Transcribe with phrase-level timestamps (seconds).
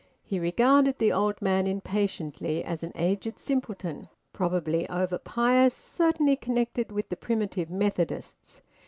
[0.23, 6.91] He regarded the old man impatiently as an aged simpleton, probably over pious, certainly connected
[6.91, 8.63] with the Primitive Methodists.